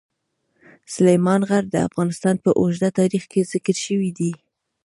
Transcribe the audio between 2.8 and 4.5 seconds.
تاریخ کې ذکر شوی دی.